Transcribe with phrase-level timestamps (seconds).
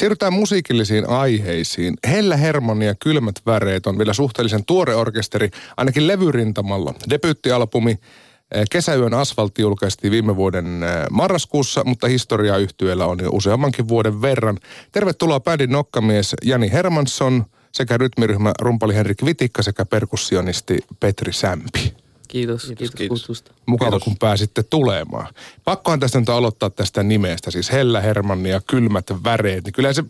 [0.00, 1.94] Siirrytään musiikillisiin aiheisiin.
[2.06, 6.94] Hellä Hermanni ja Kylmät väreet on vielä suhteellisen tuore orkesteri, ainakin levyrintamalla.
[7.10, 13.88] Debyyttialbumi eh, Kesäyön asfaltti julkaistiin viime vuoden eh, marraskuussa, mutta historiaa yhtyellä on jo useammankin
[13.88, 14.58] vuoden verran.
[14.92, 21.99] Tervetuloa bändin nokkamies Jani Hermansson sekä rytmiryhmä rumpali Henrik Vitikka sekä perkussionisti Petri Sämpi.
[22.30, 23.20] Kiitos, kiitos, kiitos, kiitos.
[23.20, 23.52] kutsusta.
[23.66, 24.04] Mukava, Kiitos.
[24.04, 25.34] kun pääsitte tulemaan.
[25.64, 29.64] Pakkohan tästä nyt aloittaa tästä nimestä, siis Hellä Hermanni ja Kylmät väreet.
[29.64, 30.04] Niin kyllä se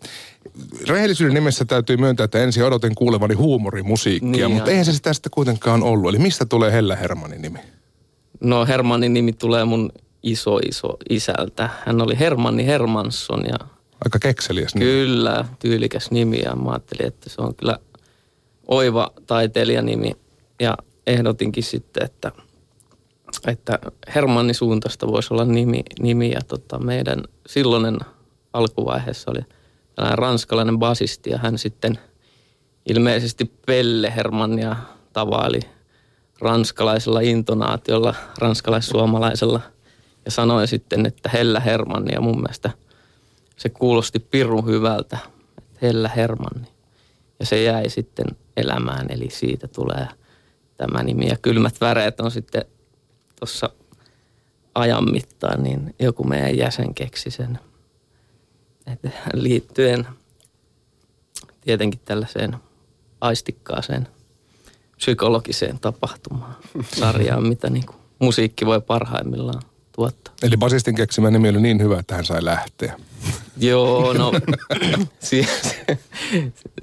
[0.87, 5.31] rehellisyyden nimessä täytyy myöntää, että ensin odotin kuulevani huumorimusiikkia, niin, mutta eihän se sitä sitten
[5.31, 6.09] kuitenkaan ollut.
[6.09, 7.59] Eli mistä tulee Hellä Hermannin nimi?
[8.39, 9.91] No Hermannin nimi tulee mun
[10.23, 11.69] iso iso isältä.
[11.85, 13.67] Hän oli Hermanni Hermansson ja...
[14.05, 14.85] Aika kekseliäs nimi.
[14.85, 17.77] Kyllä, tyylikäs nimi ja mä ajattelin, että se on kyllä
[18.67, 20.11] oiva taiteilijanimi.
[20.59, 20.77] Ja
[21.07, 22.31] ehdotinkin sitten, että,
[23.47, 23.79] että
[24.15, 27.97] Hermanni Suuntasta voisi olla nimi, nimi ja tota, meidän silloinen
[28.53, 29.41] alkuvaiheessa oli
[29.95, 31.99] tällainen ranskalainen basisti ja hän sitten
[32.85, 34.75] ilmeisesti Pelle Hermannia
[35.13, 35.59] tavaili
[36.39, 39.61] ranskalaisella intonaatiolla, ranskalais-suomalaisella
[40.25, 42.69] ja sanoi sitten, että Hellä Hermanni ja mun mielestä
[43.57, 45.17] se kuulosti pirun hyvältä,
[45.57, 46.67] että Hellä Hermanni.
[47.39, 48.25] Ja se jäi sitten
[48.57, 50.07] elämään, eli siitä tulee–
[50.81, 51.27] tämä nimi.
[51.27, 52.65] Ja kylmät väreet on sitten
[53.39, 53.69] tuossa
[54.75, 57.59] ajan mittaan, niin joku meidän jäsen keksi sen.
[58.87, 60.07] Et liittyen
[61.61, 62.57] tietenkin tällaiseen
[63.21, 64.07] aistikkaaseen
[64.97, 66.55] psykologiseen tapahtumaan
[66.99, 69.61] sarjaan, mitä niin kuin musiikki voi parhaimmillaan
[70.01, 70.33] tuottaa.
[70.43, 72.95] Eli basistin keksimä nimi oli niin hyvä, että hän sai lähteä.
[73.57, 74.31] Joo, no
[75.19, 75.45] se,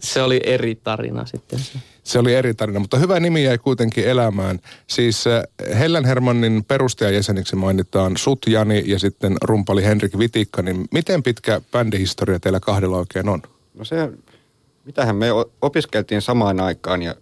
[0.00, 1.58] se oli eri tarina sitten.
[2.04, 4.60] Se oli eri tarina, mutta hyvä nimi jäi kuitenkin elämään.
[4.86, 10.62] Siis eh, Hellen Hermannin perustajajäseniksi mainitaan Sut Jani ja sitten rumpali Henrik Vitikka.
[10.62, 13.42] Niin miten pitkä bändihistoria teillä kahdella oikein on?
[13.74, 14.10] No se,
[14.84, 15.26] mitähän me
[15.62, 17.14] opiskeltiin samaan aikaan ja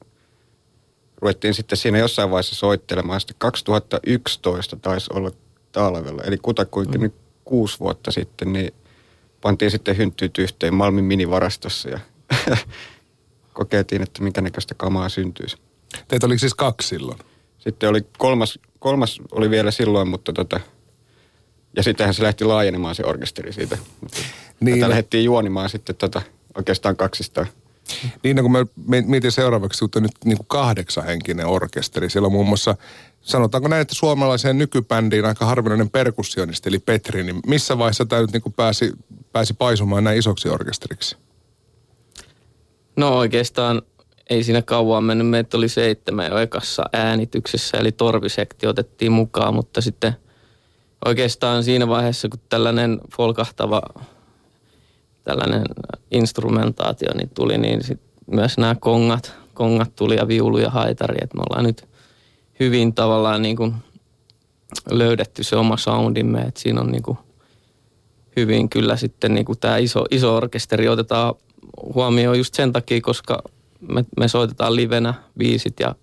[1.23, 3.21] ruvettiin sitten siinä jossain vaiheessa soittelemaan.
[3.21, 5.31] Sitten 2011 taisi olla
[5.77, 7.11] talvella, eli kutakuinkin mm.
[7.45, 8.75] kuusi vuotta sitten, niin
[9.41, 12.01] pantiin sitten hynttyyt yhteen Malmin minivarastossa ja
[13.53, 15.57] kokeiltiin, että minkä näköistä kamaa syntyisi.
[16.09, 17.19] Teitä oli siis kaksi silloin?
[17.59, 20.61] Sitten oli kolmas, kolmas oli vielä silloin, mutta tota,
[21.77, 23.79] ja sittenhän se lähti laajenemaan se orkesteri siitä.
[24.61, 24.79] Niin.
[24.79, 26.23] Tätä lähdettiin juonimaan sitten tota,
[26.55, 27.47] oikeastaan kaksistaan.
[28.23, 28.65] Niin, no kun mä
[29.07, 32.11] mietin seuraavaksi, että nyt niin kuin kahdeksanhenkinen orkesteri.
[32.11, 32.77] Siellä on muun muassa,
[33.27, 38.33] sanotaanko näin, että suomalaiseen nykybändiin aika harvinainen perkussionisti, eli Petri, niin missä vaiheessa tämä nyt
[38.33, 38.93] niin kuin pääsi,
[39.33, 41.17] pääsi paisumaan näin isoksi orkesteriksi?
[42.97, 43.83] No oikeastaan
[44.31, 45.27] ei siinä kauan mennyt.
[45.27, 50.17] Meitä oli seitsemän jo ekassa äänityksessä, eli torvisekti otettiin mukaan, mutta sitten
[51.05, 53.83] oikeastaan siinä vaiheessa, kun tällainen folkahtava
[55.25, 55.65] tällainen
[56.11, 61.37] instrumentaatio niin tuli, niin sit myös nämä kongat, kongat tuli ja viulu ja haitari, että
[61.37, 61.89] me ollaan nyt
[62.61, 63.75] hyvin tavallaan niin kuin
[64.91, 67.19] löydetty se oma soundimme, että siinä on niin kuin
[68.37, 71.35] hyvin kyllä sitten niin kuin tämä iso, iso orkesteri otetaan
[71.95, 73.43] huomioon just sen takia, koska
[73.81, 75.95] me, me soitetaan livenä biisit ja,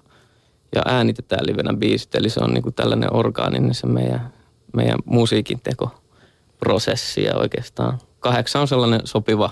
[0.76, 2.16] ja äänitetään livenä biisit.
[2.16, 4.34] Eli se on niin kuin tällainen orgaaninen se meidän,
[4.74, 9.50] meidän musiikin tekoprosessi ja oikeastaan kahdeksan on sellainen sopiva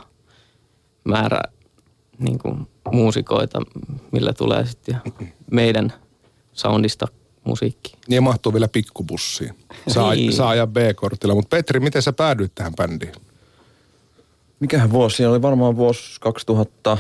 [1.04, 1.42] määrä
[2.20, 3.60] niin kuin muusikoita,
[4.12, 5.02] millä tulee sitten
[5.52, 5.94] meidän
[6.62, 7.08] soundista
[7.44, 7.94] musiikki.
[8.08, 9.56] Niin ja mahtuu vielä pikkubussiin.
[9.88, 10.34] Saa, niin.
[10.34, 11.36] saa ajaa B-kortilla.
[11.36, 13.14] Mutta Petri, miten sä päädyit tähän bändiin?
[14.62, 16.98] mikähän vuosi siinä oli varmaan vuosi 2000,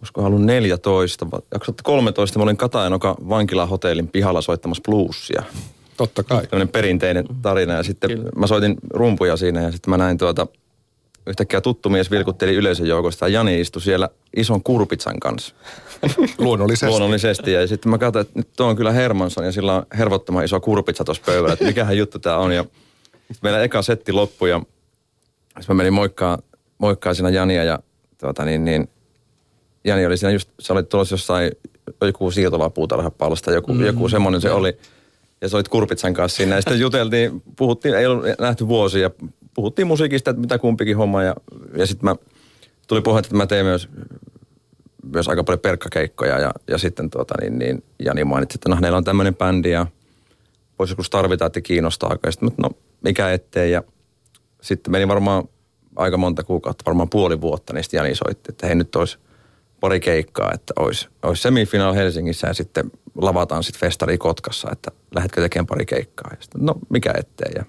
[0.00, 5.42] olisiko ollut 14, 2013 mä olin Katajanoka vankilahotellin pihalla soittamassa bluesia.
[5.96, 6.46] Totta kai.
[6.46, 8.30] Tämmöinen perinteinen tarina ja sitten Kyllä.
[8.36, 10.46] mä soitin rumpuja siinä ja sitten mä näin tuota,
[11.26, 15.54] yhtäkkiä tuttu mies vilkutteli yleisön joukosta ja Jani istui siellä ison kurpitsan kanssa.
[16.38, 16.86] Luonnollisesti.
[16.86, 20.44] Luonnollisesti ja sitten mä katsoin, että nyt tuo on kyllä Hermansson ja sillä on hervottoman
[20.44, 22.64] iso kurpitsa tuossa pöydällä, että mikähän juttu tää on ja
[23.42, 24.60] meillä eka setti loppui ja
[25.58, 26.38] sitten mä menin moikkaa
[26.82, 27.78] moikkaa siinä Jania ja
[28.20, 28.88] tuota, niin, niin,
[29.84, 31.52] Jani oli siinä just, sä olit tulossa jossain
[32.00, 34.78] joku siirtolapuutarhapallosta, joku, mm, joku semmoinen se oli.
[35.40, 36.54] Ja sä olit Kurpitsan kanssa siinä.
[36.54, 39.10] Ja sitten juteltiin, puhuttiin, ei ollut nähty vuosia,
[39.54, 41.22] puhuttiin musiikista, että mitä kumpikin homma.
[41.22, 41.34] Ja,
[41.76, 42.16] ja sitten mä
[42.88, 43.88] tuli puhetta, että mä tein myös,
[45.12, 46.38] myös aika paljon perkkakeikkoja.
[46.38, 49.86] Ja, ja sitten tuota, niin, niin, Jani mainitsi, että no hänellä on tämmöinen bändi ja
[50.78, 52.16] voisi joskus tarvita, että kiinnostaa.
[52.26, 52.70] Ja sitten no
[53.04, 53.72] mikä ettei.
[53.72, 53.82] Ja
[54.60, 55.48] sitten meni varmaan
[55.96, 59.18] aika monta kuukautta, varmaan puoli vuotta, niin sitten Jani soitti, että hei nyt olisi
[59.80, 65.40] pari keikkaa, että olisi, olisi semifinaal Helsingissä ja sitten lavataan sitten festari Kotkassa, että lähdetkö
[65.40, 66.30] tekemään pari keikkaa.
[66.30, 67.52] Ja sitten, no mikä ettei.
[67.54, 67.64] Ja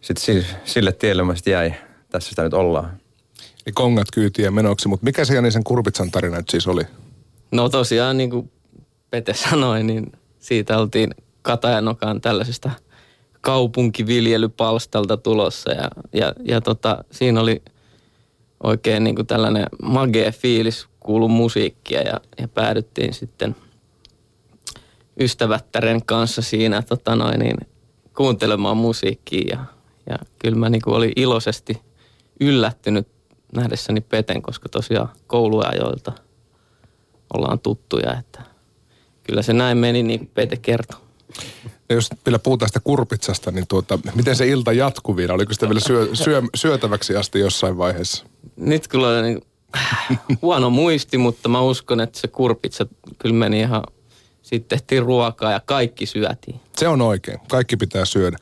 [0.00, 1.74] sitten sille tielle mä sitten jäi.
[2.10, 3.00] Tässä sitä nyt ollaan.
[3.66, 6.82] Niin kongat kyytiä menoksi, mutta mikä se Janisen Kurpitsan tarina nyt siis oli?
[7.50, 8.50] No tosiaan niin kuin
[9.10, 12.70] Pete sanoi, niin siitä oltiin Katajanokaan tällaisesta
[13.40, 17.62] kaupunkiviljelypalstalta tulossa ja, ja, ja tota, siinä oli
[18.62, 23.56] oikein niin kuin tällainen magee fiilis kuulu musiikkia ja, ja päädyttiin sitten
[25.20, 27.56] ystävättären kanssa siinä tota noin, niin,
[28.16, 29.64] kuuntelemaan musiikkia ja,
[30.08, 31.80] ja kyllä mä niin kuin olin iloisesti
[32.40, 33.08] yllättynyt
[33.54, 36.12] nähdessäni Peten, koska tosiaan kouluajoilta
[37.34, 38.42] ollaan tuttuja, että
[39.22, 41.00] kyllä se näin meni niin kuin Pete kertoi.
[41.88, 45.32] Ja jos vielä puhutaan sitä kurpitsasta, niin tuota, miten se ilta jatkuu vielä?
[45.32, 48.26] Oliko sitä vielä syö, syö, syötäväksi asti jossain vaiheessa?
[48.56, 49.42] Nyt kyllä on niin
[50.42, 52.86] huono muisti, mutta mä uskon, että se kurpitsa
[53.18, 53.82] kyllä meni ihan
[54.48, 56.60] sitten tehtiin ruokaa ja kaikki syötiin.
[56.76, 57.38] Se on oikein.
[57.48, 58.36] Kaikki pitää syödä.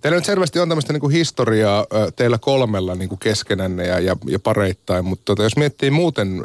[0.00, 1.86] Teillä nyt selvästi on tämmöistä niinku historiaa
[2.16, 6.42] teillä kolmella niinku keskenänne ja, ja, ja pareittain, mutta tota, jos miettii muuten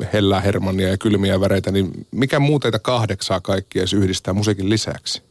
[0.00, 4.70] äh, hellää hermannia ja kylmiä väreitä, niin mikä muu teitä kahdeksaa kaikkia edes yhdistää musiikin
[4.70, 5.22] lisäksi?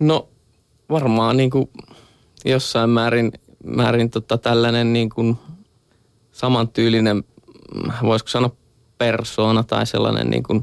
[0.00, 0.28] No
[0.90, 1.70] varmaan niin kuin
[2.44, 3.32] jossain määrin,
[3.64, 5.36] määrin tota tällainen niin kuin
[6.32, 7.24] samantyylinen,
[8.02, 8.61] voisiko sanoa
[9.02, 10.62] persoona tai sellainen niin kuin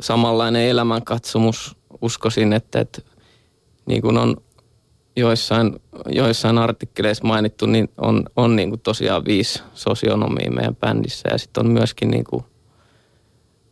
[0.00, 1.76] samanlainen elämänkatsomus.
[2.02, 3.02] Uskoisin, että, että
[3.86, 4.36] niin kuin on
[5.16, 11.28] joissain, joissain artikkeleissa mainittu, niin on, on niin kuin tosiaan viisi sosionomia meidän bändissä.
[11.32, 12.44] Ja sitten on myöskin niin kuin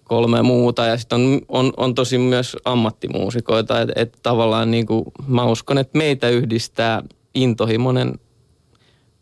[0.05, 0.87] kolme muuta.
[0.87, 5.79] Ja sitten on, on, on tosi myös ammattimuusikoita, että et tavallaan niin kuin, mä uskon,
[5.79, 7.03] että meitä yhdistää
[7.35, 8.15] intohimoinen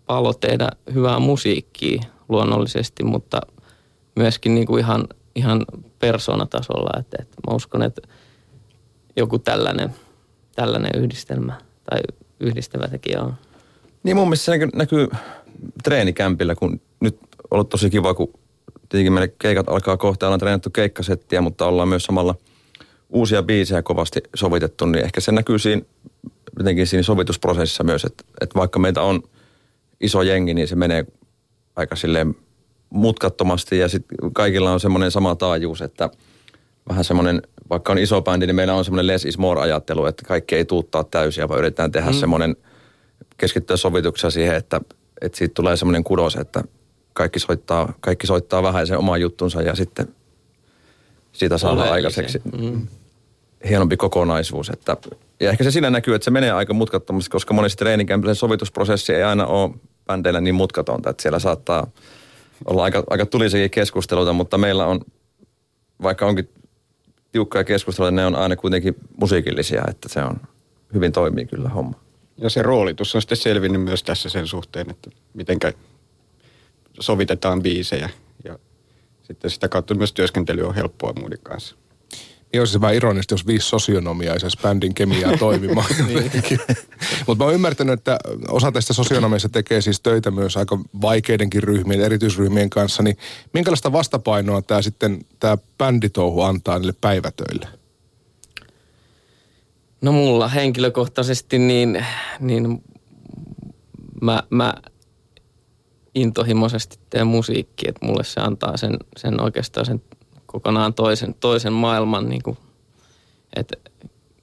[0.06, 3.40] palo tehdä hyvää musiikkia luonnollisesti, mutta–
[4.16, 5.04] myöskin niin kuin ihan,
[5.34, 5.64] ihan
[5.98, 7.00] persoonatasolla.
[7.00, 8.02] Että, että mä uskon, että
[9.16, 9.94] joku tällainen,
[10.56, 11.60] tällainen yhdistelmä
[11.90, 12.00] tai
[12.40, 13.34] yhdistävä tekijä on.
[14.02, 15.08] Niin mun mielestä se näkyy, näkyy
[15.84, 18.32] treenikämpillä, kun nyt on ollut tosi kiva, kun
[18.88, 22.34] tietenkin meidän keikat alkaa kohta, ollaan treenattu keikkasettiä, mutta ollaan myös samalla
[23.10, 25.82] uusia biisejä kovasti sovitettu, niin ehkä se näkyy siinä,
[26.58, 29.22] jotenkin siinä sovitusprosessissa myös, että, että vaikka meitä on
[30.00, 31.06] iso jengi, niin se menee
[31.76, 32.36] aika silleen
[32.90, 36.10] mutkattomasti ja sitten kaikilla on semmoinen sama taajuus, että
[36.88, 40.24] vähän semmoinen, vaikka on iso bändi, niin meillä on semmoinen less is more ajattelu, että
[40.26, 42.16] kaikki ei tuuttaa täysiä, vaan yritetään tehdä mm.
[42.16, 42.56] semmoinen,
[43.36, 44.80] keskittyä sovituksia siihen, että,
[45.20, 46.64] että siitä tulee semmoinen kudos, että
[47.12, 50.08] kaikki soittaa, kaikki soittaa vähän sen oman juttunsa ja sitten
[51.32, 52.86] siitä saadaan aikaiseksi mm.
[53.68, 54.70] hienompi kokonaisuus.
[54.70, 54.96] Että,
[55.40, 59.22] ja ehkä se siinä näkyy, että se menee aika mutkattomasti, koska monesti treenikämpillä sovitusprosessi ei
[59.22, 59.70] aina ole
[60.06, 61.86] bändeillä niin mutkatonta, että siellä saattaa–
[62.64, 65.00] olla aika, aika tulisikin keskusteluita, mutta meillä on,
[66.02, 66.48] vaikka onkin
[67.32, 70.40] tiukkaa keskustelua, ne on aina kuitenkin musiikillisia, että se on,
[70.94, 72.00] hyvin toimii kyllä homma.
[72.36, 75.58] Ja se roolitus on sitten selvinnyt myös tässä sen suhteen, että miten
[77.00, 78.10] sovitetaan biisejä
[78.44, 78.58] ja
[79.22, 81.76] sitten sitä kautta myös työskentely on helppoa muiden kanssa.
[82.52, 85.86] Niin olisi se vähän ironista, jos viisi sosionomia ei bändin kemiaa toimimaan.
[86.08, 86.30] niin.
[87.26, 88.18] Mutta mä oon ymmärtänyt, että
[88.48, 93.02] osa tästä sosionomista tekee siis töitä myös aika vaikeidenkin ryhmien, erityisryhmien kanssa.
[93.02, 93.16] Niin
[93.54, 97.68] minkälaista vastapainoa tämä sitten, tämä bänditouhu antaa niille päivätöille?
[100.00, 102.06] No mulla henkilökohtaisesti niin,
[102.40, 102.82] niin
[104.22, 104.74] mä, mä
[106.14, 110.02] intohimoisesti teen musiikki, että mulle se antaa sen, sen oikeastaan sen
[110.52, 112.28] kokonaan toisen, toisen maailman.
[112.28, 112.58] Niin kuin,
[113.56, 113.76] että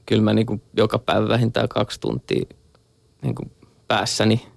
[0.05, 2.45] kyllä mä niin kuin joka päivä vähintään kaksi tuntia
[3.21, 3.51] niin kuin
[3.87, 4.47] päässäni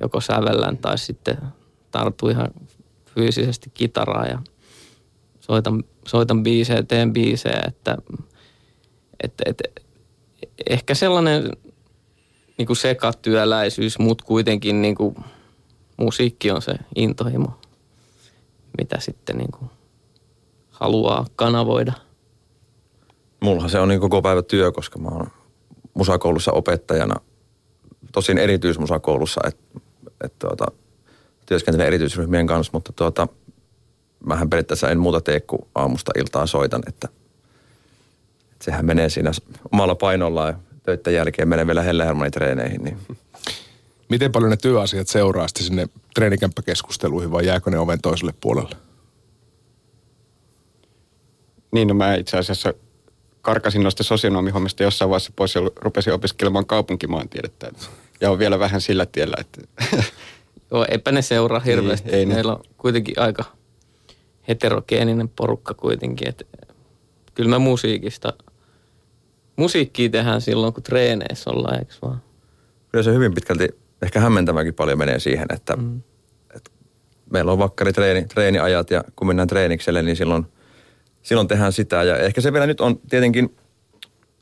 [0.00, 1.38] joko sävellän tai sitten
[1.90, 2.48] tartu ihan
[3.14, 4.38] fyysisesti kitaraa ja
[5.40, 7.96] soitan, soitan biisejä, teen biisejä, että,
[9.22, 9.64] että, että
[10.70, 11.50] ehkä sellainen
[12.58, 15.16] niin kuin sekatyöläisyys, mutta kuitenkin niin kuin
[15.96, 17.60] musiikki on se intohimo,
[18.78, 19.70] mitä sitten niin kuin
[20.82, 21.92] haluaa kanavoida.
[23.40, 25.26] Mullahan se on niin koko päivä työ, koska mä oon
[25.94, 27.14] musakoulussa opettajana,
[28.12, 29.80] tosin erityismusakoulussa, että
[30.24, 30.66] et tuota,
[31.46, 33.28] työskentelen erityisryhmien kanssa, mutta tuota,
[34.26, 37.08] mähän periaatteessa en muuta tee kuin aamusta iltaan soitan, että,
[38.52, 39.30] että sehän menee siinä
[39.72, 42.84] omalla painollaan ja töiden jälkeen menee vielä Helle treeneihin.
[42.84, 42.98] Niin.
[44.08, 48.76] Miten paljon ne työasiat seuraa sinne treenikämppäkeskusteluihin vai jääkö ne oven toiselle puolelle?
[51.72, 52.74] Niin, no mä itse asiassa
[53.42, 57.72] karkasin noista sosionomihommista jossain vaiheessa pois ja rupesin opiskelemaan kaupunkimaantiedettä.
[58.20, 59.86] Ja on vielä vähän sillä tiellä, että...
[60.70, 62.10] Joo, eipä ne seuraa hirveästi.
[62.10, 63.44] Ei, ei Meillä on kuitenkin aika
[64.48, 66.28] heterogeeninen porukka kuitenkin.
[66.28, 66.44] Että
[67.34, 68.32] kyllä me musiikista,
[69.56, 72.22] musiikkia tehdään silloin, kun treeneissä ollaan, eikö vaan?
[72.88, 73.68] Kyllä se hyvin pitkälti
[74.02, 76.00] ehkä hämmentäväkin paljon menee siihen, että, mm.
[76.56, 76.70] että
[77.30, 80.46] meillä on vakkari treeni, treeniajat ja kun mennään treenikselle, niin silloin,
[81.22, 82.02] silloin tehdään sitä.
[82.02, 83.56] Ja ehkä se vielä nyt on tietenkin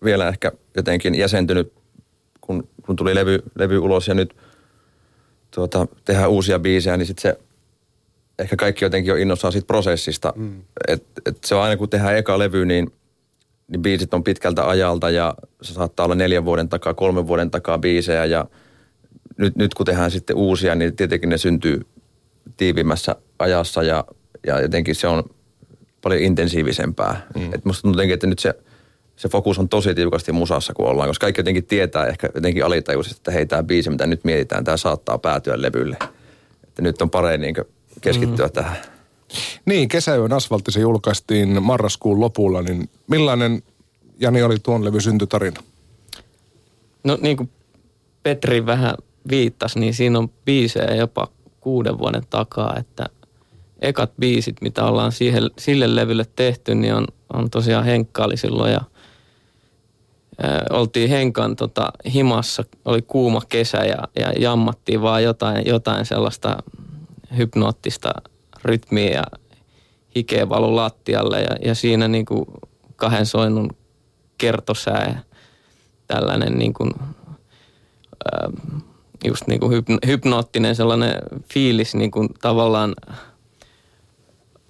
[0.04, 1.72] vielä ehkä jotenkin jäsentynyt,
[2.40, 4.36] kun, kun tuli levy, levy ulos ja nyt
[5.50, 7.38] tuota, tehdään uusia biisejä, niin sitten se
[8.38, 10.32] ehkä kaikki jotenkin on innossaan siitä prosessista.
[10.36, 10.62] Mm.
[10.88, 12.92] Et, et se on aina kun tehdään eka levy, niin,
[13.68, 17.78] niin biisit on pitkältä ajalta ja se saattaa olla neljän vuoden takaa, kolmen vuoden takaa
[17.78, 18.46] biisejä ja
[19.36, 21.86] nyt, nyt kun tehdään sitten uusia, niin tietenkin ne syntyy
[22.56, 24.04] tiivimmässä ajassa ja,
[24.46, 25.24] ja jotenkin se on
[26.02, 27.26] paljon intensiivisempää.
[27.34, 27.54] Mm.
[27.54, 28.54] Et musta tuntuu jotenkin, että nyt se,
[29.16, 33.20] se fokus on tosi tiukasti musassa, kun ollaan, koska kaikki jotenkin tietää ehkä jotenkin alitajuisesti,
[33.20, 35.96] että hei, tämä biisi, mitä nyt mietitään, tämä saattaa päätyä levylle.
[36.64, 37.54] Että nyt on parempi niin
[38.00, 38.52] keskittyä mm.
[38.52, 38.76] tähän.
[39.64, 43.62] Niin, kesäyön asfaltti se julkaistiin marraskuun lopulla, niin millainen,
[44.20, 45.62] Jani, oli tuon levy syntytarina?
[47.04, 47.50] No niin kuin
[48.22, 48.94] Petri vähän
[49.30, 51.28] viittasi, niin siinä on biisejä jopa
[51.60, 53.06] kuuden vuoden takaa, että
[53.80, 58.72] ekat biisit, mitä ollaan siihen, sille levylle tehty, niin on, on tosiaan Henkka oli silloin
[58.72, 58.80] ja
[60.42, 66.56] ää, oltiin Henkan tota, himassa, oli kuuma kesä ja, ja jammattiin vaan jotain, jotain sellaista
[67.36, 68.10] hypnoottista
[68.64, 69.24] rytmiä ja
[70.16, 72.44] hikeä valu lattialle ja, ja siinä niin kuin
[72.96, 73.70] kahden soinnun
[74.38, 75.22] kertosää
[76.06, 76.90] tällainen niin kuin,
[78.32, 78.50] ää,
[79.24, 81.14] just niin kuin hypnoottinen sellainen
[81.52, 82.94] fiilis niin kuin tavallaan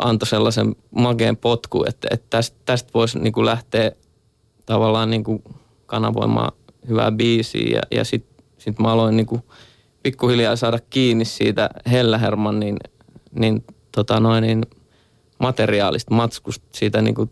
[0.00, 3.92] antoi sellaisen mageen potku, että, että tästä, tästä voisi niin kuin lähteä
[4.66, 5.44] tavallaan niin kuin
[5.86, 6.52] kanavoimaan
[6.88, 7.68] hyvää biisiä.
[7.76, 9.42] Ja, ja sitten sit mä aloin niin kuin
[10.02, 12.76] pikkuhiljaa saada kiinni siitä Hella Hermannin
[13.32, 14.62] niin, tota noin, niin
[15.38, 17.30] materiaalista matskusta, siitä niin kuin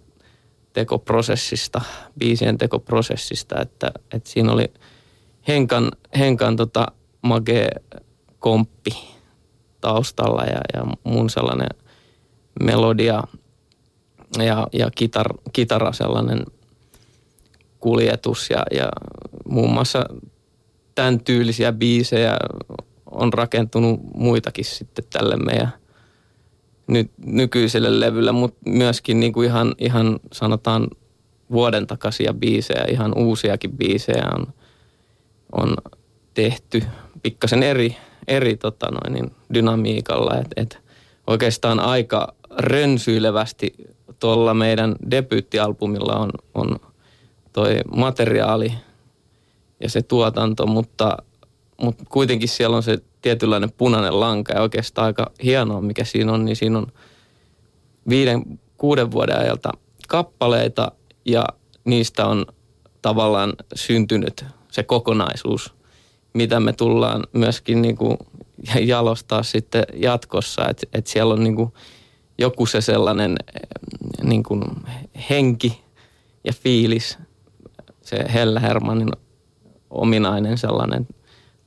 [0.73, 1.81] tekoprosessista,
[2.19, 4.73] biisien tekoprosessista, että, että siinä oli
[5.49, 6.87] Henkan, Henkan tota
[7.23, 7.69] mage
[8.39, 8.91] komppi
[9.81, 11.69] taustalla ja, ja mun sellainen
[12.61, 13.23] melodia
[14.39, 16.45] ja, ja kitar, kitara sellainen
[17.81, 18.89] kuljetus ja, ja
[19.49, 20.05] muun muassa
[20.95, 22.37] tämän tyylisiä biisejä
[23.11, 25.73] on rakentunut muitakin sitten tälle meidän
[26.87, 30.89] nyt nykyiselle levylle, mutta myöskin niin kuin ihan, ihan sanotaan
[31.51, 34.47] vuoden takaisia biisejä, ihan uusiakin biisejä on,
[35.53, 35.77] on
[36.35, 36.83] tehty
[37.23, 37.97] pikkasen eri,
[38.29, 40.37] eri tota noin, niin dynamiikalla.
[40.37, 40.79] Et, et
[41.27, 43.75] oikeastaan aika rönsyilevästi
[44.21, 46.77] tuolla meidän debyyttialbumilla on, on
[47.53, 48.73] toi materiaali
[49.81, 51.17] ja se tuotanto, mutta,
[51.83, 56.45] mutta kuitenkin siellä on se tietynlainen punainen lanka ja oikeastaan aika hienoa, mikä siinä on,
[56.45, 56.87] niin siinä on
[58.09, 58.43] viiden,
[58.77, 59.73] kuuden vuoden ajalta
[60.09, 60.93] kappaleita
[61.25, 61.45] ja
[61.85, 62.47] niistä on
[63.03, 65.75] tavallaan syntynyt se kokonaisuus,
[66.35, 68.19] mitä me tullaan myöskin niin kuin
[68.81, 71.73] jalostaa sitten jatkossa, että et siellä on niin kuin
[72.39, 73.37] joku se sellainen
[74.23, 74.63] niin kuin
[75.31, 75.85] henki
[76.45, 77.19] ja fiilis,
[78.03, 79.11] se Hella Hermanin
[79.91, 81.09] ominainen sellainen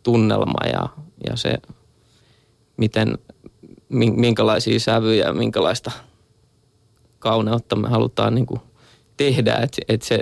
[0.03, 0.89] tunnelma ja,
[1.29, 1.57] ja se,
[2.77, 3.17] miten,
[3.89, 5.91] minkälaisia sävyjä, minkälaista
[7.19, 8.61] kauneutta me halutaan niin kuin
[9.17, 9.55] tehdä.
[9.55, 10.19] Että et se,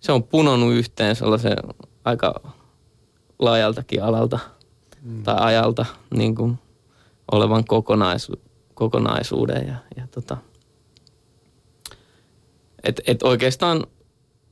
[0.00, 1.56] se on punonut yhteen sellaisen
[2.04, 2.52] aika
[3.38, 4.38] laajaltakin alalta
[5.02, 5.22] mm.
[5.22, 6.58] tai ajalta niin kuin
[7.32, 8.32] olevan kokonaisu,
[8.74, 9.66] kokonaisuuden.
[9.66, 10.36] Ja, ja tota,
[12.84, 13.86] et, et oikeastaan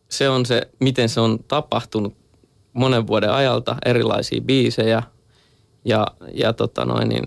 [0.09, 2.15] se on se, miten se on tapahtunut
[2.73, 5.03] monen vuoden ajalta, erilaisia biisejä
[5.85, 7.25] ja, ja tota noin, niin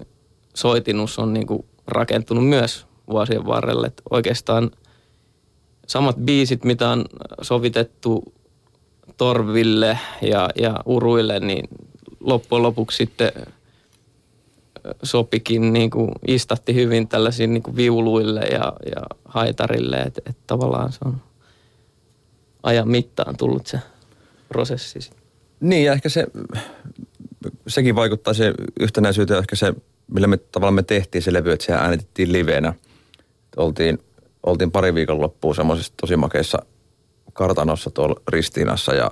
[0.53, 3.87] soitinus on niin kuin rakentunut myös vuosien varrelle.
[3.87, 4.71] Et oikeastaan
[5.87, 7.05] samat biisit, mitä on
[7.41, 8.33] sovitettu
[9.17, 11.69] torville ja, ja uruille, niin
[12.19, 13.31] loppujen lopuksi sitten
[15.03, 20.91] sopikin niin kuin istatti hyvin tällaisiin niin kuin viuluille ja, ja haitarille, että et tavallaan
[20.91, 21.21] se on
[22.63, 23.79] ajan mittaan tullut se
[24.49, 24.99] prosessi.
[25.59, 26.27] Niin ja ehkä se,
[27.67, 29.73] sekin vaikuttaa se yhtenäisyyteen, ehkä se,
[30.07, 32.73] millä me tavallaan me tehtiin se levy, että se äänitettiin liveenä.
[33.57, 33.99] Oltiin,
[34.43, 36.59] oltiin pari viikon loppuun semmoisessa tosi makeissa
[37.33, 39.11] kartanossa tuolla Ristiinassa ja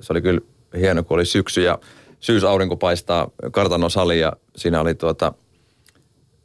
[0.00, 0.40] se oli kyllä
[0.78, 1.78] hieno, kun oli syksy ja
[2.20, 5.32] syysaurinko paistaa kartanon sali ja siinä oli tuota,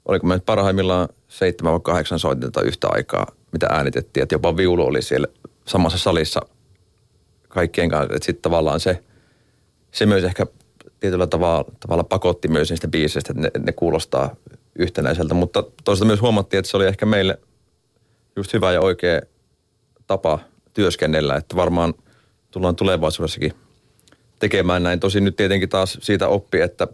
[0.05, 5.01] oliko me parhaimmillaan seitsemän vai kahdeksan soitinta yhtä aikaa, mitä äänitettiin, että jopa viulu oli
[5.01, 5.27] siellä
[5.67, 6.41] samassa salissa
[7.47, 9.03] kaikkien kanssa, että sitten tavallaan se,
[9.91, 10.45] se myös ehkä
[10.99, 14.35] tietyllä tavalla, tavalla pakotti myös niistä biiseistä, että ne, ne kuulostaa
[14.75, 17.39] yhtenäiseltä, mutta toisaalta myös huomattiin, että se oli ehkä meille
[18.35, 19.21] just hyvä ja oikea
[20.07, 20.39] tapa
[20.73, 21.93] työskennellä, että varmaan
[22.51, 23.53] tullaan tulevaisuudessakin
[24.43, 24.99] tekemään näin.
[24.99, 26.87] Tosin nyt tietenkin taas siitä oppi, että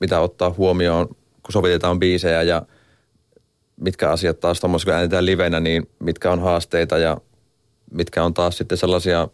[0.00, 2.62] mitä ottaa huomioon, kun sovitetaan biisejä ja
[3.76, 7.16] mitkä asiat taas tuommoissa, kun äänetään livenä, niin mitkä on haasteita ja
[7.90, 9.28] mitkä on taas sitten sellaisia,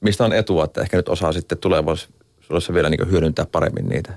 [0.00, 4.12] mistä on etua, että ehkä nyt osaa sitten tulevaisuudessa vielä niin hyödyntää paremmin niitä.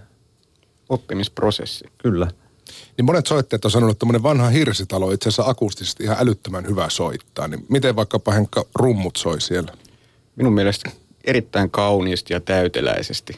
[0.89, 1.85] Oppimisprosessi.
[1.97, 2.27] Kyllä.
[2.97, 6.89] Niin monet soittajat on sanonut, että tämmöinen vanha hirsitalo itse asiassa akustisesti ihan älyttömän hyvä
[6.89, 7.47] soittaa.
[7.47, 9.73] Niin miten vaikkapa Henkka rummut soi siellä?
[10.35, 10.91] Minun mielestä
[11.25, 13.33] erittäin kauniisti ja täyteläisesti.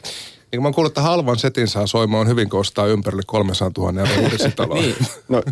[0.52, 4.00] Niin mä oon kuullut, että halvan setin saa soimaan hyvin, kun ostaa ympärille 300 000
[4.00, 4.80] euroa hirsitaloa.
[4.80, 4.94] niin.
[5.28, 5.42] No,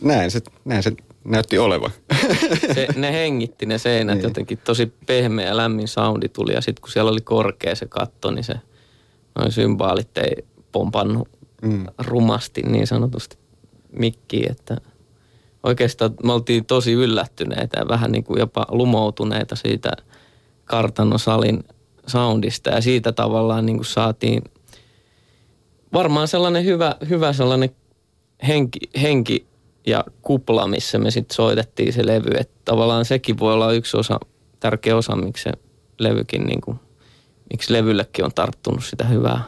[0.00, 0.92] näin se, näin se
[1.24, 1.90] näytti olevan.
[2.74, 4.22] Se, ne hengitti ne seinät Niin.
[4.24, 8.30] jotenkin tosi pehmeä ja lämmin soundi tuli ja sitten kun siellä oli korkea se katto,
[8.30, 8.54] niin se
[9.38, 11.28] noin symbaalit ei pompannut
[11.62, 11.86] Mm.
[11.98, 13.36] rumasti niin sanotusti
[13.92, 14.76] mikkiin, että
[15.62, 19.90] oikeastaan me oltiin tosi yllättyneitä ja vähän niin kuin jopa lumoutuneita siitä
[20.66, 21.64] kartanosalin
[22.06, 24.42] soundista ja siitä tavallaan niin kuin saatiin
[25.92, 27.70] varmaan sellainen hyvä, hyvä sellainen
[28.46, 29.46] henki, henki
[29.86, 32.30] ja kupla, missä me sitten soitettiin se levy.
[32.38, 34.20] Että tavallaan sekin voi olla yksi osa,
[34.60, 35.52] tärkeä osa, miksi se
[35.98, 36.80] levykin, niin kuin,
[37.50, 39.40] miksi levyllekin on tarttunut sitä hyvää.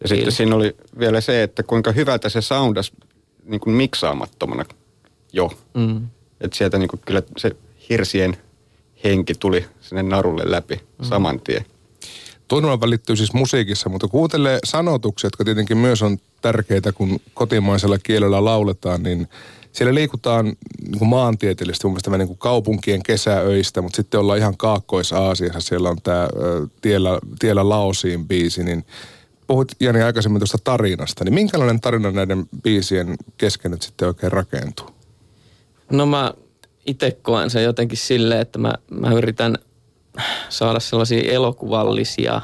[0.00, 0.36] Ja sitten fiilistä.
[0.36, 2.92] siinä oli vielä se, että kuinka hyvältä se soundas
[3.44, 4.64] niin kuin miksaamattomana
[5.32, 5.50] jo.
[5.74, 6.08] Mm.
[6.40, 7.50] Että sieltä niin kuin kyllä se
[7.88, 8.36] hirsien
[9.04, 11.04] henki tuli sinne narulle läpi mm.
[11.04, 11.64] saman tien.
[12.48, 18.44] Tunnelma välittyy siis musiikissa, mutta kuuntelee sanotuksia, jotka tietenkin myös on tärkeitä, kun kotimaisella kielellä
[18.44, 19.28] lauletaan, niin
[19.72, 24.38] siellä liikutaan niin kuin maantieteellisesti mun mielestä vähän niin kuin kaupunkien kesäöistä, mutta sitten ollaan
[24.38, 26.28] ihan Kaakkois-Aasiassa, siellä on tämä
[26.80, 28.84] tiellä, tiellä Laosiin biisi, niin
[29.46, 34.86] puhuit Jani aikaisemmin tuosta tarinasta, niin minkälainen tarina näiden biisien kesken nyt sitten oikein rakentuu?
[35.90, 36.34] No mä
[36.86, 39.54] itse koen sen jotenkin silleen, että mä, mä yritän
[40.48, 42.40] saada sellaisia elokuvallisia,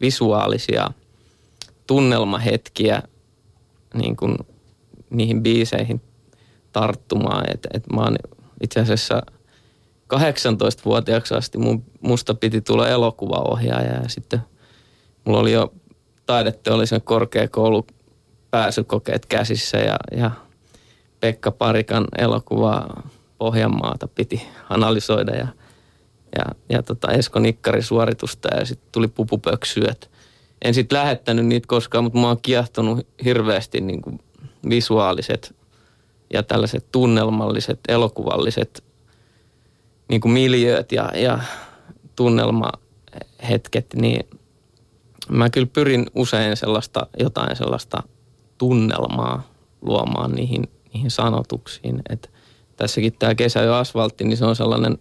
[0.00, 0.90] visuaalisia
[1.86, 3.02] tunnelmahetkiä
[3.94, 4.36] niin kuin
[5.10, 6.00] niihin biiseihin
[6.72, 7.50] tarttumaan.
[7.50, 8.16] Et, et mä oon
[8.62, 9.22] itse asiassa
[10.14, 14.40] 18-vuotiaaksi asti mun, musta piti tulla elokuvaohjaaja ja sitten
[15.24, 15.72] mulla oli jo
[16.26, 17.86] taideteollisen korkeakoulu
[18.50, 20.30] pääsykokeet käsissä ja, ja
[21.20, 23.08] Pekka Parikan elokuvaa
[23.38, 25.48] Pohjanmaata piti analysoida ja,
[26.38, 30.10] ja, ja tota Esko Nikkarin suoritusta ja sitten tuli pupupöksyöt.
[30.62, 34.20] En sitten lähettänyt niitä koskaan, mutta mä oon kiehtonut hirveästi niin kuin
[34.68, 35.54] visuaaliset
[36.32, 38.84] ja tällaiset tunnelmalliset, elokuvalliset
[40.08, 41.38] niin kuin miljööt ja, ja
[42.16, 44.28] tunnelmahetket, niin
[45.28, 48.02] mä kyllä pyrin usein sellaista, jotain sellaista
[48.58, 49.42] tunnelmaa
[49.82, 52.02] luomaan niihin, niihin sanotuksiin.
[52.08, 52.30] Et
[52.78, 54.98] tässäkin tämä kesä jo asfaltti, niin se on sellainen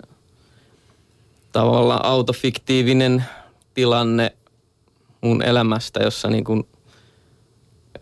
[1.51, 3.25] tavallaan autofiktiivinen
[3.73, 4.35] tilanne
[5.21, 6.67] mun elämästä, jossa niin kuin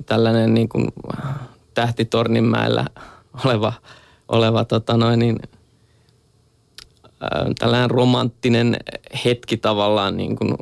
[0.06, 0.88] tällainen niin kuin
[1.74, 2.86] tähtitorninmäellä
[3.46, 3.74] oleva,
[4.28, 5.40] oleva tota noin niin,
[7.22, 8.78] ää, tällainen romanttinen
[9.26, 10.56] hetki tavallaan niin kuin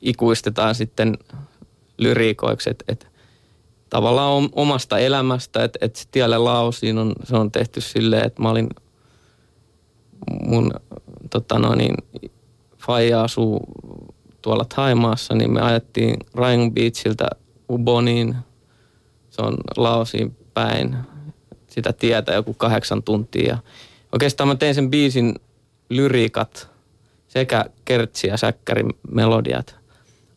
[0.00, 1.18] ikuistetaan sitten
[1.98, 3.11] lyriikoiksi, että et,
[3.92, 8.50] tavallaan om- omasta elämästä, että et tielle lausiin on, se on tehty silleen, että mä
[8.50, 8.68] olin
[10.44, 10.70] mun
[11.30, 11.94] tota noin, niin,
[12.78, 13.60] faija asuu
[14.42, 17.28] tuolla Thaimaassa, niin me ajettiin Ryan Beachiltä
[17.70, 18.36] Uboniin,
[19.30, 20.96] se on Laosiin päin,
[21.68, 23.48] sitä tietä joku kahdeksan tuntia.
[23.48, 23.58] Ja
[24.12, 25.34] oikeastaan mä tein sen biisin
[25.88, 26.70] lyriikat
[27.28, 28.36] sekä kertsi- ja
[29.10, 29.76] melodiat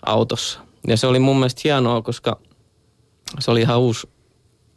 [0.06, 0.60] autossa.
[0.88, 2.40] Ja se oli mun mielestä hienoa, koska
[3.40, 4.08] se oli ihan uusi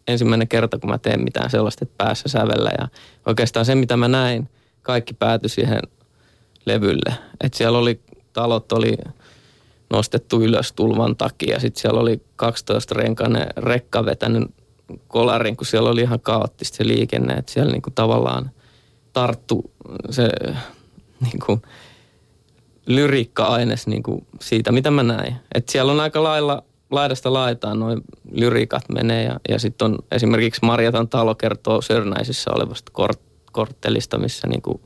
[0.08, 2.70] ensimmäinen kerta, kun mä teen mitään sellaista, että päässä sävellä.
[2.78, 2.88] Ja
[3.26, 4.48] oikeastaan se, mitä mä näin,
[4.82, 5.80] kaikki päätyi siihen
[6.66, 7.14] levylle.
[7.40, 8.00] Että siellä oli,
[8.32, 8.98] talot oli
[9.90, 11.60] nostettu ylös tulvan takia.
[11.60, 14.48] Sitten siellä oli 12 renkainen rekka vetänyt
[15.08, 17.34] kolarin, kun siellä oli ihan kaoottista se liikenne.
[17.34, 18.50] Että siellä niinku tavallaan
[19.12, 19.70] tarttu
[20.10, 20.28] se
[21.24, 21.62] niinku,
[22.86, 25.36] lyriikka-aines niinku siitä, mitä mä näin.
[25.54, 28.00] Et siellä on aika lailla laidasta laitaan noin
[28.32, 33.20] lyriikat menee ja, ja sitten on esimerkiksi Marjatan talo kertoo Sörnäisissä olevasta kort,
[33.52, 34.80] korttelista, missä niinku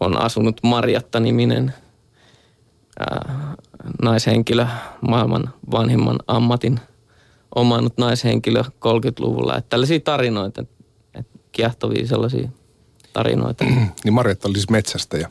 [0.00, 1.74] on asunut Marjatta-niminen
[3.00, 3.54] ää,
[4.02, 4.66] naishenkilö,
[5.00, 6.80] maailman vanhimman ammatin
[7.54, 9.56] omannut naishenkilö 30-luvulla.
[9.56, 10.74] Että tällaisia tarinoita, että
[11.14, 12.48] et kiehtovia sellaisia
[13.12, 13.64] tarinoita.
[14.04, 15.30] Niin Marjatta oli siis metsästäjä.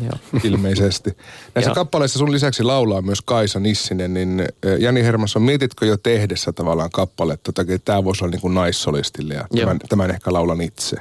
[0.00, 0.40] Joo.
[0.44, 1.10] ilmeisesti.
[1.54, 1.74] Näissä Joo.
[1.74, 4.44] kappaleissa sun lisäksi laulaa myös Kaisa Nissinen, niin
[4.78, 9.46] Jani Hermansson, mietitkö jo tehdessä tavallaan kappaletta, että tämä voisi olla niin kuin naissolistille ja
[9.50, 9.60] Joo.
[9.60, 10.96] tämän, tämän ehkä laulan itse?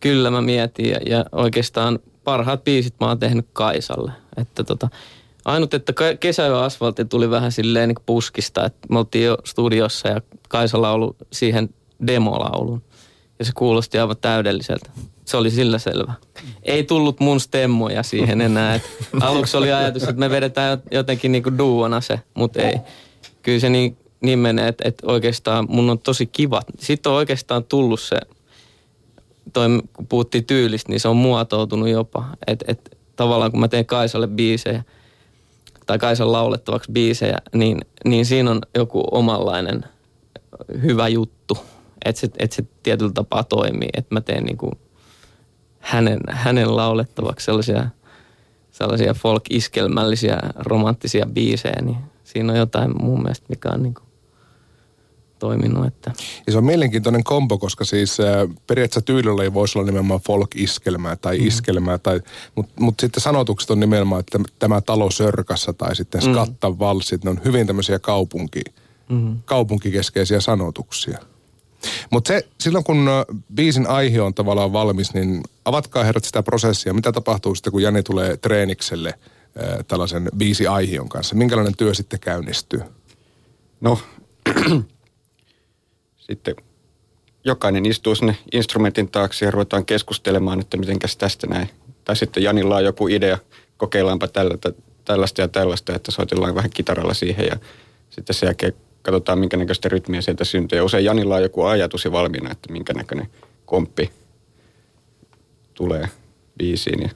[0.00, 4.12] Kyllä mä mietin ja, ja oikeastaan parhaat biisit mä oon tehnyt Kaisalle.
[4.36, 4.88] Että tota,
[5.46, 10.20] Ainut, että kesäyön asfaltti tuli vähän silleen niin puskista, että me oltiin jo studiossa ja
[10.48, 11.68] Kaisalla ollut siihen
[12.06, 12.82] demolaulun.
[13.38, 14.90] Ja se kuulosti aivan täydelliseltä.
[15.24, 16.14] Se oli sillä selvä.
[16.62, 18.74] Ei tullut mun stemmoja siihen enää.
[18.74, 18.82] Et
[19.20, 22.74] aluksi oli ajatus, että me vedetään jotenkin niinku duona se, mutta ei.
[23.42, 26.62] Kyllä se niin, niin menee, että, että oikeastaan mun on tosi kiva.
[26.78, 28.16] Sitten on oikeastaan tullut se,
[29.52, 32.24] toi, kun puhuttiin tyylistä, niin se on muotoutunut jopa.
[32.46, 34.82] Että et, tavallaan kun mä teen Kaisalle biisejä,
[35.86, 39.84] tai Kaisan laulettavaksi biisejä, niin, niin siinä on joku omanlainen
[40.82, 41.58] hyvä juttu.
[42.08, 44.70] Että se, et se tietyllä tapaa toimii, että mä teen niinku
[45.78, 47.86] hänen, hänen laulettavaksi sellaisia,
[48.70, 54.02] sellaisia folk-iskelmällisiä romanttisia biisejä, niin siinä on jotain mun mielestä, mikä on niinku
[55.38, 55.86] toiminut.
[55.86, 56.12] Että.
[56.46, 58.26] Ja se on mielenkiintoinen kombo, koska siis äh,
[58.66, 61.46] periaatteessa tyylillä ei voisi olla nimenomaan folk-iskelmää tai mm.
[61.46, 62.20] iskelmää, tai,
[62.54, 66.32] mutta mut sitten sanotukset on nimenomaan, että tämä talo sörkassa tai sitten mm.
[66.32, 68.60] skattan valssit, ne on hyvin tämmöisiä kaupunki,
[69.08, 69.36] mm.
[69.44, 71.18] kaupunkikeskeisiä sanotuksia.
[72.10, 73.08] Mutta silloin kun
[73.54, 76.94] biisin aihe on tavallaan valmis, niin avatkaa herrat sitä prosessia.
[76.94, 81.34] Mitä tapahtuu sitten, kun Jani tulee treenikselle äh, tällaisen biisi aihion kanssa?
[81.34, 82.80] Minkälainen työ sitten käynnistyy?
[83.80, 83.98] No,
[86.28, 86.54] sitten
[87.44, 91.70] jokainen istuu sinne instrumentin taakse ja ruvetaan keskustelemaan, että mitenkäs tästä näin.
[92.04, 93.38] Tai sitten Janilla on joku idea,
[93.76, 94.54] kokeillaanpa tällä,
[95.04, 97.56] tällaista ja tällaista, että soitellaan vähän kitaralla siihen ja
[98.10, 98.72] sitten sen jälkeen
[99.06, 100.78] katsotaan, minkä näköistä rytmiä sieltä syntyy.
[100.78, 103.26] Ja usein Janilla on joku ajatus ja valmiina, että minkä näköinen
[103.66, 104.10] komppi
[105.74, 106.08] tulee
[106.58, 107.02] biisiin.
[107.02, 107.08] Ja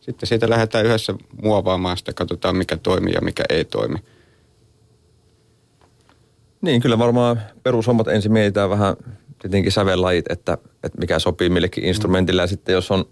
[0.00, 3.98] sitten siitä lähdetään yhdessä muovaamaan sitä, katsotaan mikä toimii ja mikä ei toimi.
[6.60, 8.96] Niin, kyllä varmaan perushommat ensin mietitään vähän
[9.38, 12.42] tietenkin sävellajit, että, että mikä sopii millekin instrumentille.
[12.42, 13.04] Ja sitten jos on,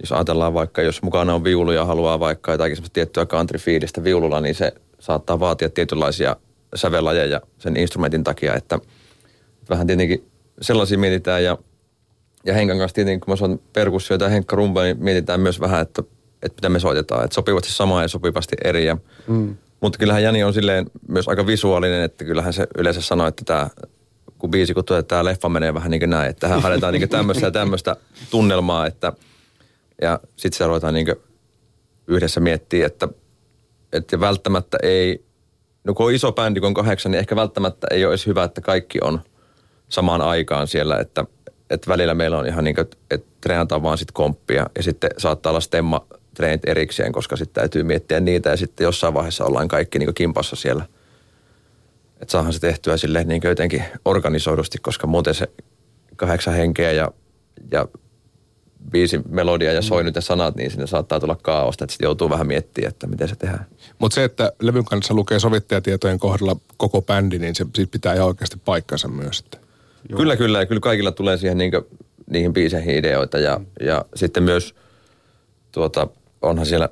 [0.00, 4.04] jos ajatellaan vaikka, jos mukana on viulu ja haluaa vaikka jotakin semmoista tiettyä country fiilistä
[4.04, 6.36] viululla, niin se saattaa vaatia tietynlaisia
[6.74, 8.78] sävellajeja sen instrumentin takia, että
[9.70, 11.58] vähän tietenkin sellaisia mietitään ja,
[12.44, 15.82] ja Henkan kanssa tietenkin, kun mä soitan perkussioita ja Henkka rumba, niin mietitään myös vähän,
[15.82, 16.02] että,
[16.42, 19.56] että mitä me soitetaan, että sopivasti samaa ja sopivasti eri ja mm.
[19.80, 23.70] mutta kyllähän Jani on silleen myös aika visuaalinen, että kyllähän se yleensä sanoo, että tämä
[24.38, 27.08] kun biisi, kun että tämä leffa menee vähän niin kuin näin, että tähän haetaan niin
[27.08, 27.96] tämmöistä ja tämmöistä
[28.30, 29.12] tunnelmaa, että
[30.02, 31.06] ja sitten se ruvetaan niin
[32.06, 33.08] yhdessä miettiä, että,
[33.92, 35.25] että välttämättä ei,
[35.86, 38.44] no kun on iso bändi, kun on kahdeksan, niin ehkä välttämättä ei ole edes hyvä,
[38.44, 39.20] että kaikki on
[39.88, 41.24] samaan aikaan siellä, että,
[41.70, 45.50] että välillä meillä on ihan niin kuin, että treenataan vaan sitten komppia ja sitten saattaa
[45.50, 49.98] olla stemma treenit erikseen, koska sitten täytyy miettiä niitä ja sitten jossain vaiheessa ollaan kaikki
[49.98, 50.84] niin kimpassa siellä.
[52.20, 55.48] Että saahan se tehtyä sille niin jotenkin organisoidusti, koska muuten se
[56.16, 57.10] kahdeksan henkeä ja,
[57.70, 57.88] ja
[58.92, 62.46] viisi melodia ja soinut ja sanat, niin sinne saattaa tulla kaaosta, että sitten joutuu vähän
[62.46, 63.66] miettimään, että miten se tehdään.
[63.98, 68.26] Mutta se, että levyn kanssa lukee sovittajatietojen kohdalla koko bändi, niin se sit pitää ihan
[68.26, 69.40] oikeasti paikkansa myös.
[69.40, 69.58] Että.
[70.16, 70.58] Kyllä, kyllä.
[70.58, 71.72] Ja kyllä kaikilla tulee siihen niin
[72.30, 74.74] niihin biiseihin ideoita ja, ja sitten myös
[75.72, 76.08] tuota,
[76.42, 76.88] onhan siellä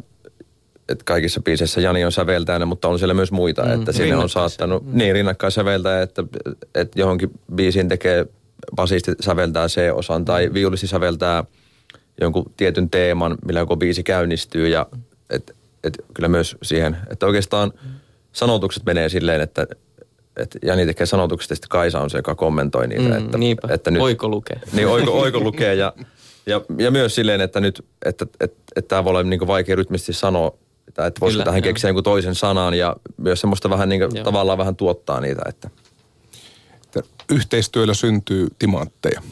[0.89, 4.29] että kaikissa biiseissä Jani on säveltäjänä, mutta on siellä myös muita, mm, että sinne on
[4.29, 4.99] saattanut, mm.
[4.99, 6.25] niin rinnakkain säveltäjä, että,
[6.75, 8.27] että johonkin biisiin tekee
[8.77, 10.55] basisti säveltää C-osan tai mm.
[10.55, 11.45] viulisti säveltää
[12.21, 14.87] jonkun tietyn teeman, millä joku biisi käynnistyy ja
[15.31, 17.73] et, et kyllä myös siihen, että oikeastaan
[18.33, 19.67] sanotukset menee silleen, että
[20.37, 23.03] että Jani tekee sanotukset ja sitten Kaisa on se, joka kommentoi niitä.
[23.03, 24.61] Mm, että, niinpä, että nyt, oiko lukee.
[24.73, 25.93] Niin, oiko, oiko lukee ja
[26.47, 29.77] Ja, ja myös silleen, että nyt, että, että, että, että tämä voi olla niin vaikea
[29.77, 30.55] rytmisesti sanoa,
[30.89, 34.59] että, että voisiko tähän keksiä jonkun toisen sanan ja myös semmoista vähän niin kuin, tavallaan
[34.59, 35.43] vähän tuottaa niitä.
[35.49, 35.71] Että.
[37.31, 39.23] Yhteistyöllä syntyy timantteja.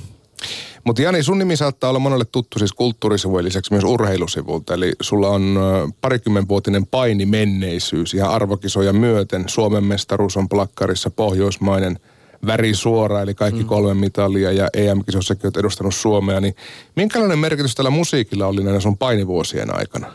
[0.85, 4.75] Mutta Jani, sun nimi saattaa olla monelle tuttu siis kulttuurisivujen lisäksi myös urheilusivulta.
[4.75, 5.59] Eli sulla on
[6.01, 9.45] parikymmenvuotinen paini menneisyys ihan arvokisoja myöten.
[9.47, 11.99] Suomen mestaruus on plakkarissa, pohjoismainen–
[12.47, 13.67] väri suora, eli kaikki mm.
[13.67, 16.55] kolme mitalia ja EM-kisossakin olet edustanut Suomea, niin
[16.97, 20.13] minkälainen merkitys tällä musiikilla oli näiden sun painivuosien aikana?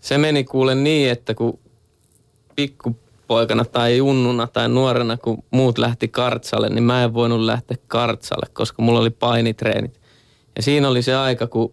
[0.00, 6.68] Se meni kuule niin, että kun pikkupoikana tai junnuna tai nuorena, kun muut lähti kartsalle,
[6.68, 10.00] niin mä en voinut lähteä kartsalle, koska mulla oli painitreenit.
[10.56, 11.72] Ja siinä oli se aika, kun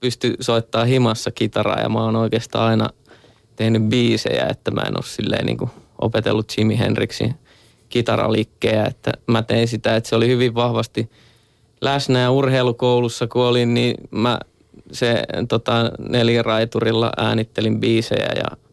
[0.00, 2.90] pystyi soittaa himassa kitaraa ja mä oon oikeastaan aina
[3.56, 7.34] tehnyt biisejä, että mä en ole silleen niin kuin opetellut Jimi Hendrixin
[7.88, 11.10] kitaralikkejä, että mä tein sitä, että se oli hyvin vahvasti
[11.80, 14.38] läsnä ja urheilukoulussa kun olin, niin mä
[14.92, 18.65] se tota, neliraiturilla äänittelin biisejä ja,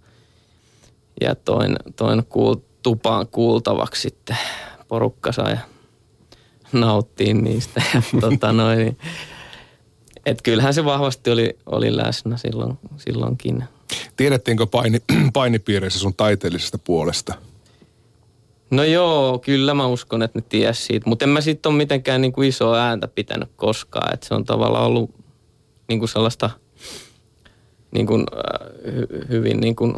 [1.21, 4.37] ja toin, toin kuul, tupaan kuultavaksi sitten.
[4.87, 5.57] Porukka sai
[6.71, 8.97] nauttiin niistä ja tota noin,
[10.25, 13.63] et kyllähän se vahvasti oli, oli läsnä silloin, silloinkin.
[14.15, 15.01] Tiedettiinkö paini,
[15.33, 17.33] painipiireissä sun taiteellisesta puolesta?
[18.71, 21.09] No joo, kyllä mä uskon, että ne ties siitä.
[21.09, 24.13] Mutta en mä sitten ole mitenkään niin kuin isoa ääntä pitänyt koskaan.
[24.13, 25.11] Että se on tavallaan ollut
[25.87, 26.49] niin kuin sellaista
[27.91, 29.95] niin kuin, äh, hy, hyvin niin kuin,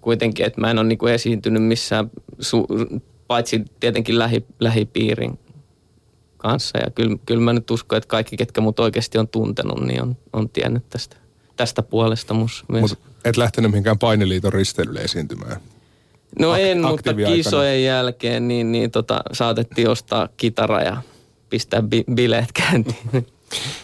[0.00, 2.10] kuitenkin, että mä en ole niin kuin esiintynyt missään,
[2.40, 2.66] su,
[3.26, 5.38] paitsi tietenkin lähi, lähipiirin
[6.36, 6.78] kanssa.
[6.78, 10.16] Ja kyllä, kyllä mä nyt uskon, että kaikki, ketkä mut oikeasti on tuntenut, niin on,
[10.32, 11.16] on tiennyt tästä,
[11.56, 12.80] tästä puolesta mus myös.
[12.80, 15.60] Mut et lähtenyt mihinkään painiliiton risteilylle esiintymään?
[16.38, 21.02] No Ak- en, mutta kisojen jälkeen niin, niin tota, saatettiin ostaa kitara ja
[21.50, 22.98] pistää bi- bileet käyntiin.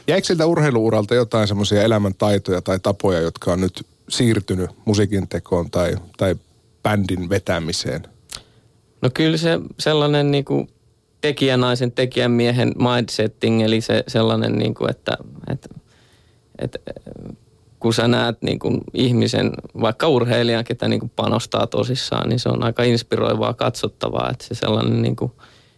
[0.08, 5.96] Jäikö siltä urheiluuralta jotain semmoisia elämäntaitoja tai tapoja, jotka on nyt siirtynyt musiikin tekoon tai,
[6.16, 6.36] tai
[6.82, 8.02] bändin vetämiseen?
[9.02, 10.68] No kyllä se sellainen niin kuin
[11.20, 15.16] tekijänaisen, tekijämiehen mindsetting, eli se sellainen, niin kuin, että,
[15.50, 15.68] että,
[16.58, 16.78] että
[17.80, 22.48] kun sä näet niin kuin ihmisen, vaikka urheilijan, ketä niin kuin panostaa tosissaan, niin se
[22.48, 25.32] on aika inspiroivaa katsottavaa, että se sellainen, niin kuin,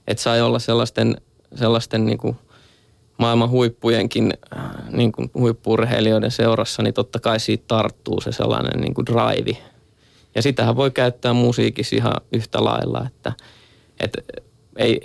[0.06, 1.16] että sai olla sellaisten,
[1.54, 2.36] sellaisten niin kuin
[3.18, 4.32] maailman huippujenkin
[4.90, 9.58] niin kuin huippurheilijoiden seurassa, niin totta kai siitä tarttuu se sellainen niin kuin drive.
[10.34, 13.32] Ja sitähän voi käyttää musiikissa ihan yhtä lailla, että,
[14.00, 14.22] että
[14.76, 15.00] ei,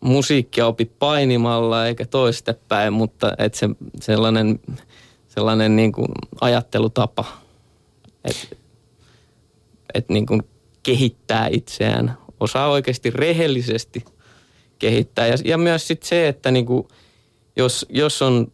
[0.00, 3.68] musiikkia opi painimalla eikä toistepäin, mutta että se,
[4.00, 4.60] sellainen,
[5.28, 6.08] sellainen niin kuin
[6.40, 7.24] ajattelutapa,
[8.24, 8.56] että,
[9.94, 10.42] että niin kuin
[10.82, 14.04] kehittää itseään, osaa oikeasti rehellisesti
[14.78, 15.26] kehittää.
[15.26, 16.88] Ja, ja myös sit se, että niin kuin,
[17.56, 18.52] jos, jos on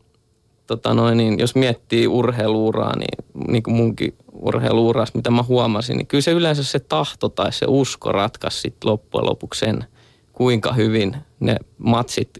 [0.66, 6.06] tota noin, niin jos miettii urheiluuraa, niin, niin kuin munkin urheiluuras, mitä mä huomasin, niin
[6.06, 9.84] kyllä se yleensä se tahto tai se usko ratkaisi sitten loppujen lopuksi sen,
[10.32, 12.38] kuinka hyvin ne matsit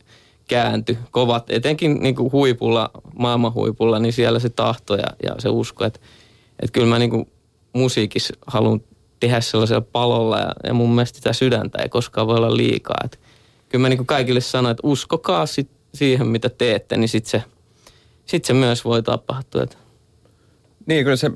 [0.49, 0.99] kääntyi.
[1.11, 5.85] Kovat, etenkin niin kuin huipulla, maailman huipulla, niin siellä se tahto ja, ja se usko,
[5.85, 6.01] että,
[6.61, 7.31] että kyllä mä niin kuin
[7.73, 8.81] musiikissa haluan
[9.21, 13.01] tehdä sellaisella palolla ja, ja mun mielestä sitä sydäntä ei koskaan voi olla liikaa.
[13.05, 13.19] Että
[13.69, 17.43] kyllä mä niin kuin kaikille sanon, että uskokaa sit siihen, mitä teette, niin sitten se,
[18.27, 19.63] sit se myös voi tapahtua.
[19.63, 19.77] Että.
[20.87, 21.31] Niin, kyllä se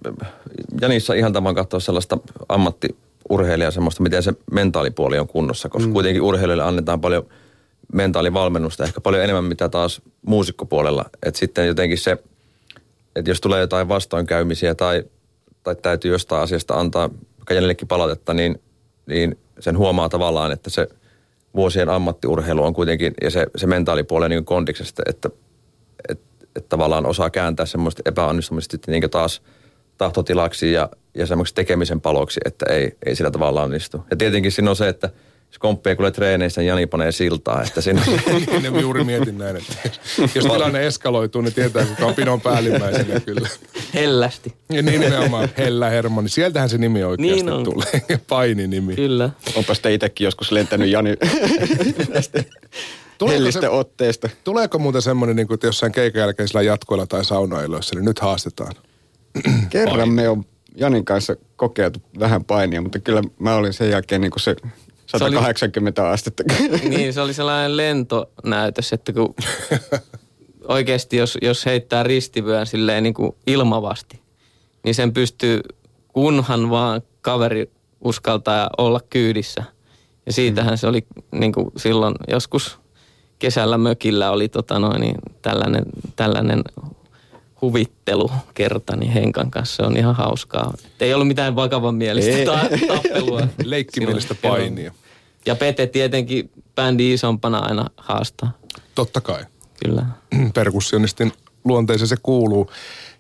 [0.81, 2.97] Janissa ihan tavan katsoa sellaista ammatti
[3.29, 5.93] urheilija semmoista, miten se mentaalipuoli on kunnossa, koska mm.
[5.93, 7.27] kuitenkin urheilijoille annetaan paljon
[7.93, 11.05] mentaalivalmennusta, ehkä paljon enemmän mitä taas muusikkopuolella.
[11.23, 12.19] Että sitten jotenkin se,
[13.17, 15.05] että jos tulee jotain vastoinkäymisiä tai,
[15.63, 17.11] tai täytyy jostain asiasta antaa
[17.51, 18.61] jänillekin palautetta, niin,
[19.07, 20.89] niin sen huomaa tavallaan, että se
[21.55, 25.31] vuosien ammattiurheilu on kuitenkin, ja se, se mentaalipuoli niin kondiksesta, että,
[26.09, 26.25] että,
[26.57, 29.43] että tavallaan osaa kääntää semmoista epäonnistumista niin taas
[29.99, 34.05] tahtotilaksi ja ja semmoiksi tekemisen paloksi, että ei, ei sillä tavalla onnistu.
[34.11, 35.11] Ja tietenkin siinä on se, että
[35.59, 37.63] komppia kuulee treeneissä, niin Jani panee siltaa.
[37.63, 38.03] Että siinä...
[38.63, 39.75] ne juuri mietin näin, että
[40.35, 43.49] jos tilanne eskaloituu, niin tietää, kuka on pinon päällimmäisenä kyllä.
[43.95, 44.55] Hellästi.
[44.73, 46.29] Ja niin nimenomaan, Hellä Hermoni.
[46.29, 47.65] Sieltähän se nimi oikeasti niin on.
[47.65, 48.21] tulee.
[48.29, 48.95] Paini-nimi.
[48.95, 49.31] Kyllä.
[49.55, 51.17] Onpa sitä itsekin joskus lentänyt Jani
[53.19, 54.29] Tuleeko se, otteesta.
[54.45, 58.73] Tuleeko muuten semmoinen, niin kuin, että jossain keikan jälkeisellä jatkoilla tai saunailoissa, niin nyt haastetaan?
[59.71, 60.45] Kerran me on
[60.77, 64.57] Janin kanssa kokeiltu vähän painia, mutta kyllä mä olin sen jälkeen niin kuin se
[65.19, 66.43] 180 se oli, astetta.
[66.89, 69.35] Niin, se oli sellainen lentonäytös, että kun
[70.69, 74.21] oikeasti jos, jos heittää ristivyön silleen niin kuin ilmavasti,
[74.85, 75.61] niin sen pystyy,
[76.09, 77.71] kunhan vaan kaveri
[78.01, 79.65] uskaltaa olla kyydissä.
[80.27, 82.79] Ja siitähän se oli niin kuin silloin joskus
[83.39, 85.85] kesällä mökillä oli tota noin, niin tällainen,
[86.17, 86.63] tällainen
[87.63, 88.31] huvittelu
[88.97, 89.77] niin Henkan kanssa.
[89.77, 90.73] Se on ihan hauskaa.
[90.87, 93.41] Et ei ollut mitään vakavan mielistä ta- tappelua.
[93.65, 94.95] Leikkimielistä painia.
[95.47, 98.59] Ja Pete tietenkin bändi isompana aina haastaa.
[98.95, 99.45] Totta kai.
[99.85, 100.07] Kyllä.
[100.55, 101.33] Perkussionistin
[101.65, 102.71] luonteeseen se kuuluu.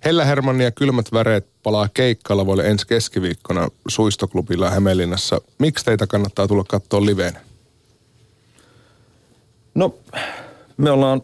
[0.04, 5.40] Hellä Hermanni ja Kylmät väreet palaa keikkalavoille ensi keskiviikkona Suistoklubilla Hämeenlinnassa.
[5.58, 7.38] Miksi teitä kannattaa tulla katsoa liveen?
[9.74, 9.94] No,
[10.76, 11.22] me ollaan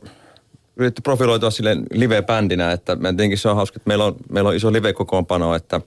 [0.77, 4.57] yritetty profiloitua sille live-bändinä, että mä tietenkin se on hauska, että meillä on, meillä on
[4.57, 5.81] iso live-kokoonpano, että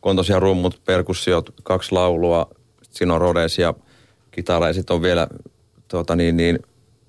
[0.00, 2.50] kun on tosiaan rummut, perkussiot, kaksi laulua,
[2.90, 3.74] siinä on rodes ja
[4.34, 5.26] kitara ja sitten on vielä
[5.88, 6.58] tuota niin, niin,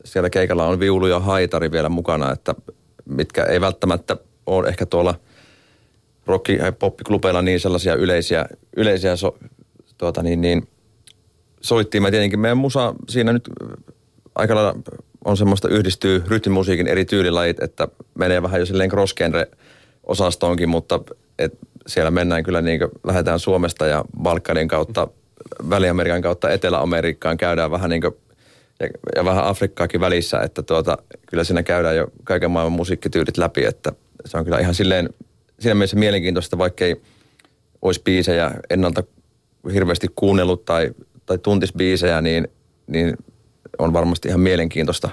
[0.04, 2.56] siellä keikalla on viulu ja haitari vielä mukana, että
[3.06, 5.16] mitkä ei välttämättä ole ehkä tuolla
[6.28, 8.46] rocki- ja poppiklubeilla niin sellaisia yleisiä,
[8.78, 9.38] yleisiä so,
[9.98, 10.68] tuota niin, niin,
[11.62, 13.50] soittiimme tietenkin meidän musa siinä nyt
[14.36, 14.76] aika lailla
[15.26, 19.16] on semmoista yhdistyy rytmimusiikin eri tyylilajit, että menee vähän jo silleen cross
[20.04, 21.00] osastoonkin, mutta
[21.40, 21.58] et
[21.88, 25.08] siellä mennään kyllä niin kuin, lähdetään Suomesta ja Balkanin kautta,
[25.70, 28.16] Väli-Amerikan kautta Etelä-Amerikkaan, käydään vähän niin kuin,
[28.80, 33.66] ja, ja vähän Afrikkaakin välissä, että tuota, kyllä siinä käydään jo kaiken maailman musiikkityylit läpi,
[33.66, 33.92] että
[34.26, 35.10] se on kyllä ihan silleen
[35.60, 37.02] siinä mielessä mielenkiintoista, vaikka ei
[37.82, 39.04] olisi biisejä ennalta
[39.74, 40.92] hirveästi kuunnellut tai,
[41.26, 42.48] tai tuntis biisejä, niin,
[42.88, 43.18] niin
[43.80, 45.10] on varmasti ihan mielenkiintoista,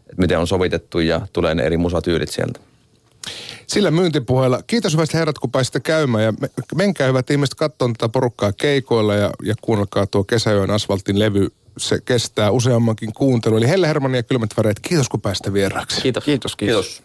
[0.00, 2.60] että miten on sovitettu ja tulee ne eri musatyylit sieltä.
[3.66, 4.62] Sillä myyntipuheella.
[4.66, 6.24] Kiitos hyvät herrat, kun pääsitte käymään.
[6.24, 6.32] Ja
[6.74, 11.48] menkää hyvät ihmiset katsomaan tätä porukkaa keikoilla ja, ja kuunnelkaa tuo Kesäyön asfaltin levy.
[11.78, 13.56] Se kestää useammankin kuuntelu.
[13.56, 16.00] Eli Helle Hermanni ja Kylmät väreet, kiitos kun pääsitte vieraaksi.
[16.00, 16.24] Kiitos.
[16.24, 16.86] Kiitos, kiitos.
[16.86, 16.96] Kiitos.